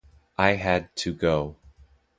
I 0.39 0.53
had 0.53 0.95
to 0.95 1.13
go. 1.13 1.57